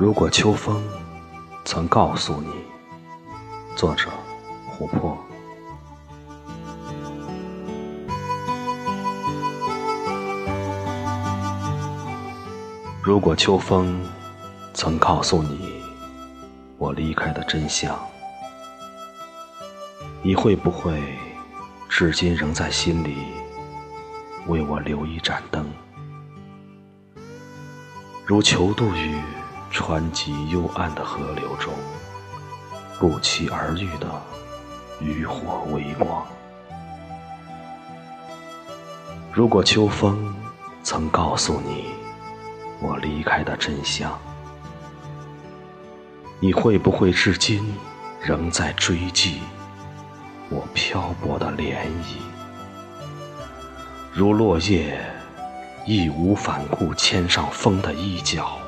[0.00, 0.82] 如果秋风
[1.62, 2.48] 曾告诉你，
[3.76, 4.08] 作者：
[4.72, 5.14] 琥珀。
[13.02, 14.02] 如果秋风
[14.72, 15.82] 曾告诉你
[16.78, 17.94] 我离开的真相，
[20.22, 20.98] 你会不会
[21.90, 23.18] 至今仍在心里
[24.46, 25.70] 为我留一盏灯？
[28.24, 29.20] 如求渡于
[29.80, 31.72] 湍急幽暗的河流中，
[32.98, 34.06] 不期而遇的
[35.00, 36.24] 渔火微光。
[39.32, 40.34] 如果秋风
[40.82, 41.86] 曾告诉你
[42.80, 44.16] 我离开的真相，
[46.38, 47.74] 你会不会至今
[48.20, 49.40] 仍在追记
[50.50, 52.18] 我漂泊的涟漪？
[54.12, 55.00] 如落叶。
[55.86, 58.58] 义无反顾牵上风的衣角，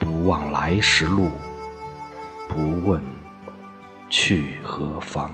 [0.00, 1.30] 不忘来时路，
[2.48, 3.00] 不问
[4.08, 5.30] 去何方。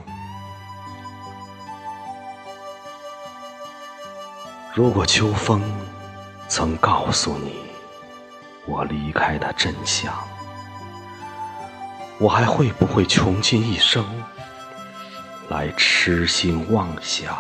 [4.75, 5.62] 如果秋风
[6.48, 7.61] 曾告诉你
[8.67, 10.12] 我离开的真相，
[12.19, 14.05] 我还会不会穷尽一生
[15.48, 17.34] 来痴心妄想，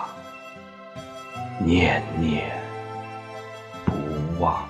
[1.58, 2.58] 念念
[3.84, 3.92] 不
[4.40, 4.66] 忘？